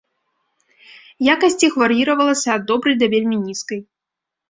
Якасць 1.33 1.59
іх 1.69 1.77
вар'іравалася 1.83 2.49
ад 2.59 2.69
добрай 2.75 3.01
да 3.05 3.15
вельмі 3.15 3.37
нізкай. 3.47 3.79